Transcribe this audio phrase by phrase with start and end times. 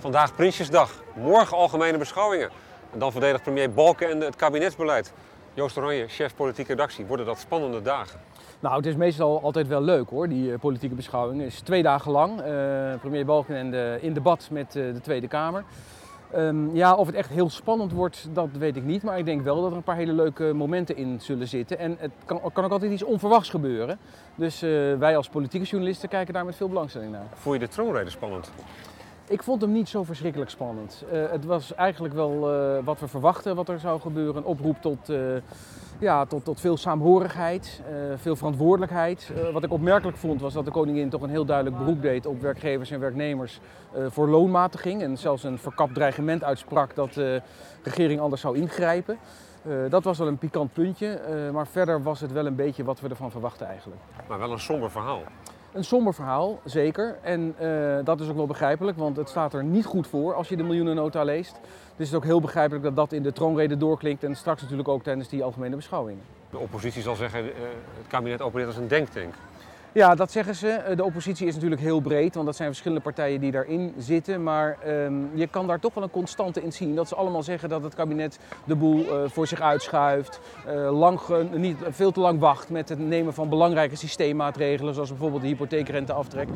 [0.00, 2.50] Vandaag Prinsjesdag, morgen algemene beschouwingen.
[2.92, 5.12] En dan verdedigt premier Balkenende het kabinetsbeleid.
[5.54, 7.04] Joost Oranje, chef politieke redactie.
[7.04, 8.20] Worden dat spannende dagen?
[8.60, 11.40] Nou, het is meestal altijd wel leuk hoor, die eh, politieke beschouwing.
[11.42, 12.40] Het is twee dagen lang.
[12.40, 12.44] Eh,
[13.00, 15.64] premier Balkenende in debat met eh, de Tweede Kamer.
[16.30, 19.02] Ehm, ja, of het echt heel spannend wordt, dat weet ik niet.
[19.02, 21.78] Maar ik denk wel dat er een paar hele leuke momenten in zullen zitten.
[21.78, 23.98] En het kan, kan ook altijd iets onverwachts gebeuren.
[24.34, 24.60] Dus
[24.98, 27.26] wij als politieke journalisten kijken daar met veel belangstelling naar.
[27.34, 28.50] Voel je de troonrede spannend?
[29.30, 31.04] Ik vond hem niet zo verschrikkelijk spannend.
[31.12, 34.36] Eh, het was eigenlijk wel eh, wat we verwachten wat er zou gebeuren.
[34.36, 35.18] Een oproep tot, eh,
[35.98, 37.82] ja, tot, tot veel saamhorigheid,
[38.16, 39.32] veel verantwoordelijkheid.
[39.52, 42.40] Wat ik opmerkelijk vond was dat de koningin toch een heel duidelijk beroep deed op
[42.40, 43.60] werkgevers en werknemers
[44.08, 45.02] voor loonmatiging.
[45.02, 47.42] En zelfs een verkapt dreigement uitsprak dat de
[47.82, 49.18] regering anders zou ingrijpen.
[49.88, 51.20] Dat was wel een pikant puntje,
[51.52, 54.00] maar verder was het wel een beetje wat we ervan verwachten eigenlijk.
[54.28, 55.22] Maar wel een somber verhaal.
[55.72, 57.18] Een somber verhaal, zeker.
[57.22, 60.48] En eh, dat is ook wel begrijpelijk, want het staat er niet goed voor als
[60.48, 61.52] je de miljoenennota leest.
[61.52, 64.88] Dus het is ook heel begrijpelijk dat dat in de troonrede doorklinkt en straks natuurlijk
[64.88, 66.22] ook tijdens die algemene beschouwingen.
[66.50, 67.60] De oppositie zal zeggen, eh,
[67.96, 69.34] het kabinet opereert als een denktank.
[69.92, 70.68] Ja, dat zeggen ze.
[70.68, 74.42] Eh, De oppositie is natuurlijk heel breed, want dat zijn verschillende partijen die daarin zitten.
[74.42, 76.94] Maar ehm, je kan daar toch wel een constante in zien.
[76.94, 80.40] Dat ze allemaal zeggen dat het kabinet de boel eh, voor zich uitschuift.
[80.66, 81.20] eh, lang
[81.52, 86.48] niet, veel te lang wacht met het nemen van belangrijke systeemmaatregelen, zoals bijvoorbeeld de hypotheekrenteaftrek.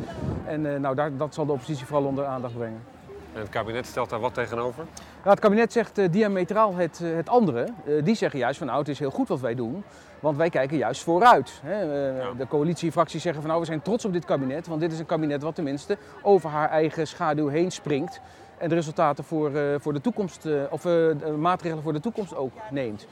[0.47, 2.94] En nou, daar, dat zal de oppositie vooral onder aandacht brengen.
[3.35, 4.85] En het kabinet stelt daar wat tegenover.
[4.95, 7.69] Nou, het kabinet zegt eh, diametraal het, eh, het andere.
[7.87, 9.85] Eh, die zeggen juist van nou, het is heel goed wat wij doen.
[10.21, 11.61] Want wij kijken juist vooruit.
[11.63, 11.81] Hè.
[11.81, 12.33] Ja.
[12.33, 14.67] De coalitiefracties zeggen van nou, we zijn trots op dit kabinet.
[14.67, 18.21] Want dit is een kabinet wat tenminste over haar eigen schaduw heen springt.
[18.59, 23.07] En de resultaten voor, voor de toekomst, of de maatregelen voor de toekomst ook neemt.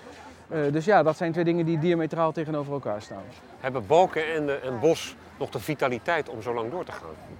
[0.70, 3.23] Dus ja, dat zijn twee dingen die diametraal tegenover elkaar staan.
[3.61, 7.39] Hebben Balkenende en Bos nog de vitaliteit om zo lang door te gaan?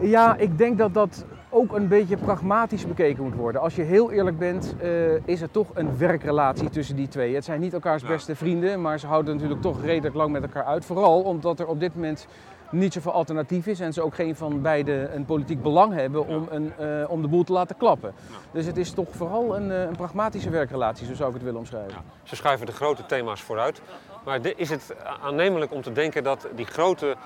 [0.00, 3.60] Ja, ik denk dat dat ook een beetje pragmatisch bekeken moet worden.
[3.60, 7.34] Als je heel eerlijk bent, eh, is er toch een werkrelatie tussen die twee.
[7.34, 10.64] Het zijn niet elkaars beste vrienden, maar ze houden natuurlijk toch redelijk lang met elkaar
[10.64, 10.84] uit.
[10.84, 12.26] Vooral omdat er op dit moment
[12.70, 16.46] niet zoveel alternatief is en ze ook geen van beiden een politiek belang hebben om,
[16.50, 18.12] een, eh, om de boel te laten klappen.
[18.30, 18.36] Ja.
[18.52, 21.58] Dus het is toch vooral een, eh, een pragmatische werkrelatie, zo zou ik het willen
[21.58, 21.92] omschrijven.
[21.92, 22.02] Ja.
[22.22, 23.80] Ze schuiven de grote thema's vooruit.
[24.24, 27.16] Maar is het aannemelijk om te denken dat die grote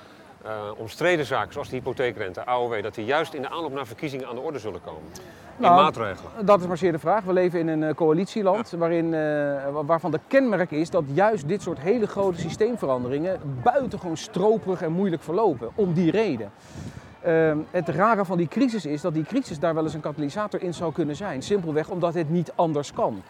[0.44, 4.26] eh, omstreden zaken, zoals de hypotheekrente, AOW, dat die juist in de aanloop naar verkiezingen
[4.28, 5.03] aan de orde zullen komen?
[5.12, 6.31] In Nou, maatregelen.
[6.47, 7.25] Dat is maar zeer de vraag.
[7.25, 9.21] We leven in een eh, coalitieland waarin, eh,
[9.72, 14.93] wa- waarvan de kenmerk is dat juist dit soort hele grote systeemveranderingen buitengewoon stroperig en
[14.93, 15.71] moeilijk verlopen.
[15.75, 16.50] Om die reden.
[17.20, 20.62] Eh, het rare van die crisis is dat die crisis daar wel eens een katalysator
[20.62, 21.43] in zou kunnen zijn.
[21.43, 23.22] Simpelweg omdat het niet anders kan.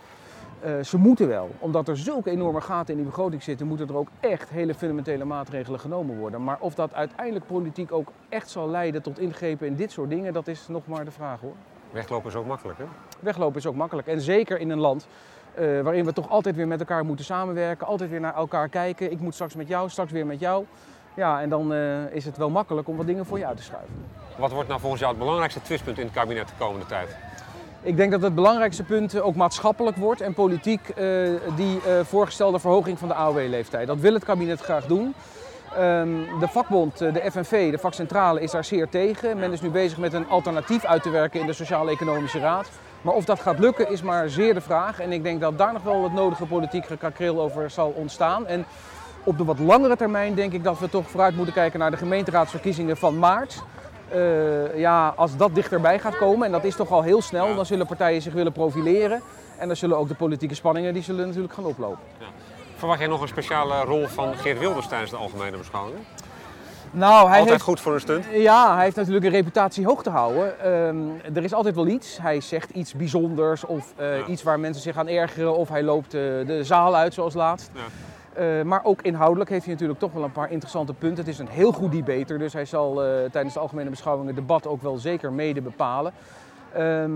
[0.61, 1.51] Eh, ze moeten wel.
[1.59, 5.25] Omdat er zulke enorme gaten in die begroting zitten, moeten er ook echt hele fundamentele
[5.25, 6.45] maatregelen genomen worden.
[6.45, 10.33] Maar of dat uiteindelijk politiek ook echt zal leiden tot ingrepen in dit soort dingen,
[10.33, 11.55] dat is nog maar de vraag hoor.
[11.91, 12.85] Weglopen is ook makkelijk, hè?
[13.21, 14.07] Weglopen is ook makkelijk.
[14.07, 15.07] En zeker in een land
[15.55, 19.11] eh, waarin we toch altijd weer met elkaar moeten samenwerken, altijd weer naar elkaar kijken.
[19.11, 20.65] Ik moet straks met jou, straks weer met jou.
[21.15, 23.63] Ja, en dan eh, is het wel makkelijk om wat dingen voor je uit te
[23.63, 23.95] schuiven.
[24.37, 27.17] Wat wordt nou volgens jou het belangrijkste twistpunt in het kabinet de komende tijd?
[27.89, 31.05] Ik denk dat het belangrijkste punt eh, ook maatschappelijk wordt en politiek eh,
[31.57, 33.87] die eh, voorgestelde verhoging van de AOW-leeftijd.
[33.87, 35.15] Dat wil het kabinet graag doen.
[35.77, 36.09] Ehm,
[36.41, 39.39] de vakbond, de FNV, de vakcentrale, is daar zeer tegen.
[39.39, 42.69] Men is nu bezig met een alternatief uit te werken in de Sociaal-Economische Raad.
[43.03, 45.01] Maar of dat gaat lukken is maar zeer de vraag.
[45.01, 48.47] En ik denk dat daar nog wel het nodige politiek gekrakreel over zal ontstaan.
[48.47, 48.65] En
[49.25, 51.97] op de wat langere termijn denk ik dat we toch vooruit moeten kijken naar de
[51.97, 53.63] gemeenteraadsverkiezingen van maart.
[54.13, 57.67] Eh, ja, als dat dichterbij gaat komen, en dat is toch al heel snel, dan
[57.67, 59.21] zullen partijen zich willen profileren.
[59.59, 61.99] En dan zullen ook de politieke spanningen die zullen natuurlijk gaan oplopen.
[62.77, 66.01] Verwacht jij nog een speciale rol van Geert Wilders tijdens de algemene beschouwingen?
[66.91, 68.25] Nou, hij Altijd heeft, goed voor een stunt.
[68.33, 70.61] Ja, hij heeft natuurlijk een reputatie hoog te houden.
[70.61, 72.19] Ehm, er is altijd wel iets.
[72.23, 74.27] Hij zegt iets bijzonders of eh, Ja.
[74.27, 75.57] iets waar mensen zich aan ergeren.
[75.57, 77.71] Of hij loopt eh, de zaal uit zoals laatst.
[77.75, 77.81] Ja.
[78.39, 81.25] Eh, maar ook inhoudelijk heeft hij natuurlijk toch wel een paar interessante punten.
[81.25, 84.37] Het is een heel goed debater, dus hij zal eh, tijdens de algemene beschouwing het
[84.37, 86.13] debat ook wel zeker mede bepalen.
[86.73, 87.13] Ehm,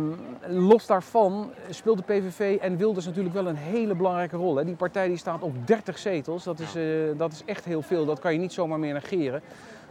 [0.46, 4.56] los daarvan speelt de PVV en Wilders natuurlijk wel een hele belangrijke rol.
[4.56, 4.64] Hè.
[4.64, 6.84] Die partij die staat op 30 zetels, dat is, eh,
[7.16, 8.04] dat is echt heel veel.
[8.04, 9.42] Dat kan je niet zomaar meer negeren.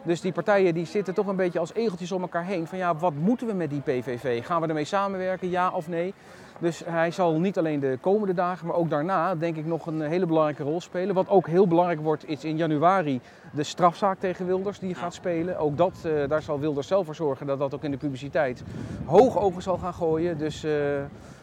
[0.04, 2.68] Dus die partijen die zitten toch een beetje als egeltjes om elkaar heen.
[2.68, 4.46] Van ja, wat moeten we met die PVV?
[4.46, 6.14] Gaan we ermee samenwerken, ja of nee?
[6.62, 10.02] Dus hij zal niet alleen de komende dagen, maar ook daarna denk ik nog een
[10.02, 11.16] hele belangrijke rol spelen.
[11.16, 13.22] Wat ook heel belangrijk wordt is in januari
[13.52, 15.58] de strafzaak tegen Wilders die gaat spelen.
[15.58, 18.64] Ook dat, eh, daar zal Wilders zelf voor zorgen dat dat ook in de publiciteit
[19.06, 20.38] hoog ogen zal gaan gooien.
[20.38, 20.72] Dus eh,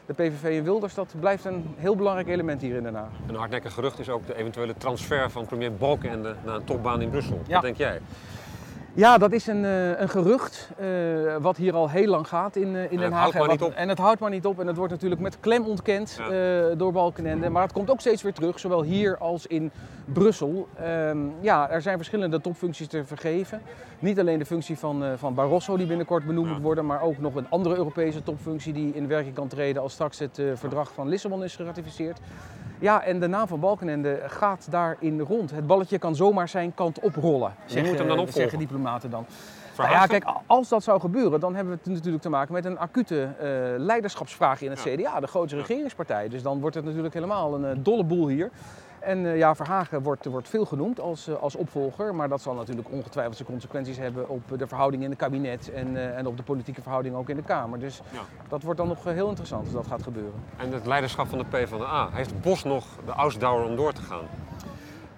[0.06, 3.10] de PVV en Wilders, dat blijft een heel belangrijk element hier in Den Haag.
[3.26, 7.10] Een hardnekkig gerucht is ook de eventuele transfer van premier Balkenende naar een topbaan in
[7.10, 7.40] Brussel.
[7.46, 7.54] Ja.
[7.54, 8.00] Wat denk jij?
[8.98, 12.74] Ja, dat is een, uh, een gerucht uh, wat hier al heel lang gaat in,
[12.74, 13.34] uh, in Den Haag.
[13.34, 16.20] En, wat, en het houdt maar niet op en het wordt natuurlijk met klem ontkend
[16.30, 16.74] ja.
[16.74, 17.48] door Balkenende.
[17.48, 19.70] Maar het komt ook steeds weer terug, zowel hier als in
[20.04, 20.68] Brussel.
[20.82, 23.60] Um, ja, er zijn verschillende topfuncties te vergeven.
[23.98, 26.52] Niet alleen de functie van, van Barroso die binnenkort benoemd ja.
[26.52, 29.92] moet worden, maar ook nog een andere Europese topfunctie die in werking kan treden als
[29.92, 32.20] straks het verdrag van Lissabon is geratificeerd.
[32.80, 35.50] Ja, en de naam van Balkenende gaat daarin rond.
[35.50, 37.54] Het balletje kan zomaar zijn kant oprollen.
[37.66, 38.32] Wie moet hem dan opvolgen?
[38.32, 39.26] Zeggen diplomaten dan.
[39.76, 42.64] Nou ja, kijk, als dat zou gebeuren, dan hebben we het natuurlijk te maken met
[42.64, 44.94] een acute uh, leiderschapsvraag in het ja.
[44.94, 46.28] CDA, de grootste regeringspartij.
[46.28, 48.50] Dus dan wordt het natuurlijk helemaal een uh, dolle boel hier.
[49.00, 52.90] En uh, ja, Verhagen wordt, wordt veel genoemd als, als opvolger, maar dat zal natuurlijk
[52.90, 56.82] ongetwijfeld zijn consequenties hebben op de verhouding in het kabinet en, en op de politieke
[56.82, 57.78] verhouding ook in de Kamer.
[57.78, 58.20] Dus ja.
[58.48, 60.42] dat wordt dan nog heel interessant als dat gaat gebeuren.
[60.56, 64.24] En het leiderschap van de PvdA, heeft Bos nog de ausdauer om door te gaan?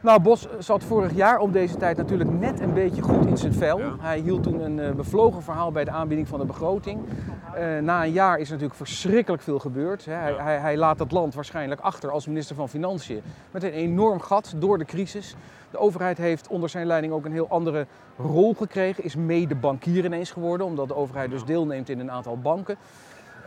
[0.02, 3.52] Nou, Bos zat vorig jaar om deze tijd natuurlijk net een beetje goed in zijn
[3.52, 3.79] vel.
[3.79, 3.97] Ja.
[4.00, 7.00] Hij hield toen een uh, bevlogen verhaal bij de aanbieding van de begroting.
[7.58, 10.05] Uh, na een jaar is er natuurlijk verschrikkelijk veel gebeurd.
[10.05, 10.12] Hè.
[10.12, 10.43] Hij, ja.
[10.43, 13.23] hij, hij, laat het land waarschijnlijk achter als minister van Financiën.
[13.50, 15.37] Met een enorm gat door de crisis.
[15.70, 17.87] De overheid heeft onder zijn leiding ook een heel andere
[18.17, 19.05] rol gekregen.
[19.05, 22.76] Is mede bankier ineens geworden, omdat de overheid dus deelneemt in een aantal banken.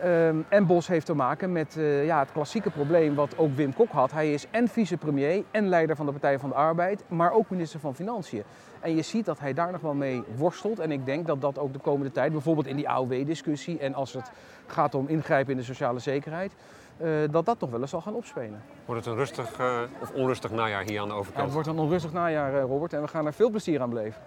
[0.06, 3.74] Um, en Bos heeft te maken met uh, ja, het klassieke probleem wat ook Wim
[3.74, 4.12] Kok had.
[4.12, 7.80] Hij is en vicepremier en leider van de Partij van de Arbeid, maar ook minister
[7.80, 8.44] van Financiën.
[8.80, 10.80] En je ziet dat hij daar nog wel mee worstelt.
[10.80, 14.13] En ik denk dat dat ook de komende tijd, bijvoorbeeld in die AOW-discussie en als
[14.13, 14.31] het
[14.68, 16.56] gaat om ingrijpen in de sociale zekerheid,
[17.01, 18.62] uh, dat dat nog wel eens zal gaan opspelen.
[18.86, 21.38] Wordt het een rustig uh, of onrustig najaar hier aan de overkant?
[21.38, 24.22] Ja, het wordt een onrustig najaar, Robert, en we gaan er veel plezier aan beleven.